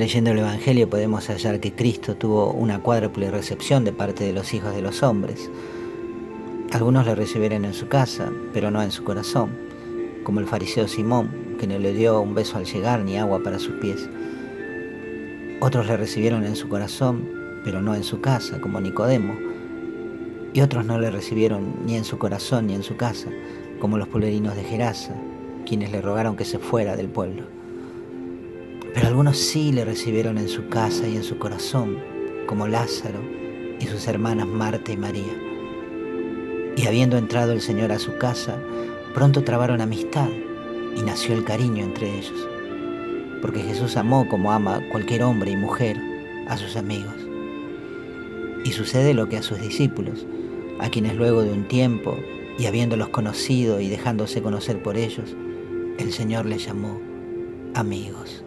Leyendo 0.00 0.30
el 0.30 0.38
Evangelio 0.38 0.88
podemos 0.88 1.28
hallar 1.28 1.60
que 1.60 1.74
Cristo 1.74 2.16
tuvo 2.16 2.52
una 2.52 2.78
cuádruple 2.78 3.30
recepción 3.30 3.84
de 3.84 3.92
parte 3.92 4.24
de 4.24 4.32
los 4.32 4.54
hijos 4.54 4.74
de 4.74 4.80
los 4.80 5.02
hombres. 5.02 5.50
Algunos 6.72 7.04
le 7.04 7.14
recibieron 7.14 7.66
en 7.66 7.74
su 7.74 7.86
casa, 7.86 8.32
pero 8.54 8.70
no 8.70 8.82
en 8.82 8.92
su 8.92 9.04
corazón, 9.04 9.50
como 10.24 10.40
el 10.40 10.46
fariseo 10.46 10.88
Simón, 10.88 11.28
que 11.58 11.66
no 11.66 11.78
le 11.78 11.92
dio 11.92 12.18
un 12.22 12.34
beso 12.34 12.56
al 12.56 12.64
llegar 12.64 13.00
ni 13.00 13.18
agua 13.18 13.42
para 13.42 13.58
sus 13.58 13.74
pies. 13.74 14.08
Otros 15.60 15.86
le 15.86 15.98
recibieron 15.98 16.46
en 16.46 16.56
su 16.56 16.70
corazón, 16.70 17.28
pero 17.62 17.82
no 17.82 17.94
en 17.94 18.02
su 18.02 18.22
casa, 18.22 18.58
como 18.58 18.80
Nicodemo. 18.80 19.34
Y 20.54 20.62
otros 20.62 20.86
no 20.86 20.98
le 20.98 21.10
recibieron 21.10 21.74
ni 21.84 21.96
en 21.96 22.04
su 22.04 22.16
corazón 22.16 22.68
ni 22.68 22.74
en 22.74 22.84
su 22.84 22.96
casa, 22.96 23.28
como 23.78 23.98
los 23.98 24.08
polerinos 24.08 24.56
de 24.56 24.64
Gerasa, 24.64 25.14
quienes 25.66 25.92
le 25.92 26.00
rogaron 26.00 26.38
que 26.38 26.46
se 26.46 26.58
fuera 26.58 26.96
del 26.96 27.10
pueblo. 27.10 27.59
Pero 28.94 29.06
algunos 29.06 29.38
sí 29.38 29.72
le 29.72 29.84
recibieron 29.84 30.38
en 30.38 30.48
su 30.48 30.68
casa 30.68 31.06
y 31.06 31.16
en 31.16 31.22
su 31.22 31.38
corazón, 31.38 31.98
como 32.46 32.66
Lázaro 32.66 33.20
y 33.78 33.86
sus 33.86 34.08
hermanas 34.08 34.46
Marta 34.46 34.90
y 34.90 34.96
María. 34.96 35.32
Y 36.76 36.86
habiendo 36.86 37.16
entrado 37.16 37.52
el 37.52 37.60
Señor 37.60 37.92
a 37.92 37.98
su 37.98 38.16
casa, 38.18 38.58
pronto 39.14 39.44
trabaron 39.44 39.80
amistad 39.80 40.28
y 40.96 41.02
nació 41.02 41.34
el 41.34 41.44
cariño 41.44 41.84
entre 41.84 42.18
ellos, 42.18 42.48
porque 43.40 43.60
Jesús 43.60 43.96
amó 43.96 44.28
como 44.28 44.50
ama 44.50 44.80
cualquier 44.90 45.22
hombre 45.22 45.52
y 45.52 45.56
mujer 45.56 45.96
a 46.48 46.56
sus 46.56 46.76
amigos. 46.76 47.14
Y 48.64 48.72
sucede 48.72 49.14
lo 49.14 49.28
que 49.28 49.36
a 49.36 49.42
sus 49.42 49.60
discípulos, 49.60 50.26
a 50.80 50.90
quienes 50.90 51.14
luego 51.14 51.42
de 51.42 51.52
un 51.52 51.68
tiempo, 51.68 52.16
y 52.58 52.66
habiéndolos 52.66 53.08
conocido 53.08 53.80
y 53.80 53.88
dejándose 53.88 54.42
conocer 54.42 54.82
por 54.82 54.96
ellos, 54.96 55.34
el 55.98 56.12
Señor 56.12 56.44
les 56.44 56.66
llamó 56.66 57.00
amigos. 57.74 58.44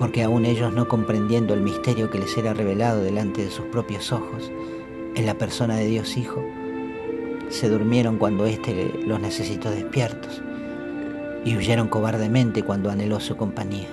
Porque 0.00 0.24
aún 0.24 0.46
ellos 0.46 0.72
no 0.72 0.88
comprendiendo 0.88 1.54
el 1.54 1.60
misterio 1.60 2.10
que 2.10 2.18
les 2.18 2.36
era 2.36 2.54
revelado 2.54 3.02
delante 3.02 3.44
de 3.44 3.50
sus 3.50 3.66
propios 3.66 4.10
ojos, 4.12 4.50
en 5.14 5.26
la 5.26 5.34
persona 5.34 5.76
de 5.76 5.86
Dios 5.86 6.16
Hijo, 6.16 6.42
se 7.50 7.68
durmieron 7.68 8.16
cuando 8.16 8.46
éste 8.46 8.92
los 9.06 9.20
necesitó 9.20 9.70
despiertos 9.70 10.42
y 11.44 11.54
huyeron 11.54 11.88
cobardemente 11.88 12.62
cuando 12.62 12.90
anheló 12.90 13.20
su 13.20 13.36
compañía, 13.36 13.88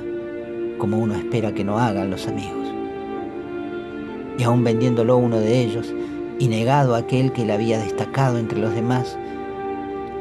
como 0.78 0.98
uno 0.98 1.14
espera 1.14 1.54
que 1.54 1.66
no 1.66 1.78
hagan 1.78 2.10
los 2.10 2.26
amigos. 2.28 2.68
Y 4.38 4.44
aún 4.44 4.64
vendiéndolo 4.64 5.18
uno 5.18 5.40
de 5.40 5.60
ellos, 5.60 5.94
y 6.40 6.48
negado 6.48 6.96
a 6.96 7.00
aquel 7.00 7.34
que 7.34 7.46
le 7.46 7.52
había 7.52 7.80
destacado 7.80 8.38
entre 8.38 8.60
los 8.60 8.74
demás, 8.74 9.18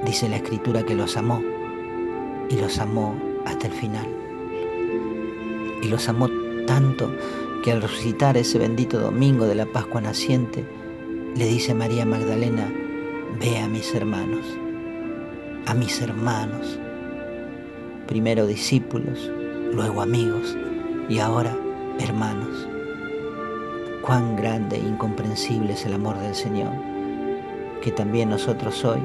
dice 0.04 0.28
la 0.28 0.36
escritura 0.36 0.82
que 0.82 0.96
los 0.96 1.16
amó, 1.16 1.42
y 2.48 2.56
los 2.56 2.78
amó 2.80 3.14
hasta 3.44 3.68
el 3.68 3.72
final. 3.72 4.25
Y 5.82 5.88
los 5.88 6.08
amó 6.08 6.28
tanto 6.66 7.10
que 7.62 7.72
al 7.72 7.82
resucitar 7.82 8.36
ese 8.36 8.58
bendito 8.58 8.98
domingo 8.98 9.46
de 9.46 9.54
la 9.54 9.66
Pascua 9.66 10.00
naciente, 10.00 10.64
le 11.36 11.46
dice 11.46 11.74
María 11.74 12.06
Magdalena, 12.06 12.72
ve 13.40 13.58
a 13.58 13.68
mis 13.68 13.94
hermanos, 13.94 14.46
a 15.66 15.74
mis 15.74 16.00
hermanos, 16.00 16.78
primero 18.06 18.46
discípulos, 18.46 19.30
luego 19.72 20.00
amigos 20.00 20.56
y 21.08 21.18
ahora 21.18 21.56
hermanos. 21.98 22.68
Cuán 24.02 24.36
grande 24.36 24.76
e 24.76 24.80
incomprensible 24.80 25.72
es 25.72 25.84
el 25.84 25.94
amor 25.94 26.18
del 26.20 26.34
Señor, 26.34 26.72
que 27.82 27.90
también 27.90 28.30
nosotros 28.30 28.84
hoy, 28.84 29.00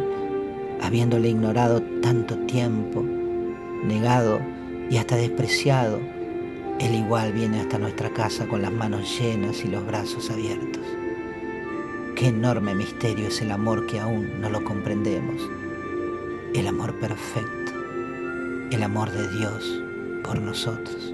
habiéndole 0.81 1.29
ignorado 1.29 1.81
tanto 2.01 2.37
tiempo, 2.45 3.03
negado 3.83 4.39
y 4.89 4.97
hasta 4.97 5.15
despreciado, 5.15 5.99
Él 6.81 6.95
igual 6.95 7.31
viene 7.31 7.61
hasta 7.61 7.77
nuestra 7.77 8.09
casa 8.09 8.45
con 8.45 8.61
las 8.61 8.73
manos 8.73 9.17
llenas 9.17 9.63
y 9.63 9.69
los 9.69 9.85
brazos 9.85 10.29
abiertos. 10.29 10.85
Qué 12.17 12.27
enorme 12.27 12.75
misterio 12.75 13.27
es 13.27 13.41
el 13.41 13.51
amor 13.51 13.87
que 13.87 13.99
aún 13.99 14.41
no 14.41 14.49
lo 14.49 14.61
comprendemos, 14.65 15.41
el 16.53 16.67
amor 16.67 16.93
perfecto 16.99 17.61
el 18.71 18.83
amor 18.83 19.11
de 19.11 19.27
Dios 19.37 19.83
por 20.23 20.39
nosotros. 20.39 21.10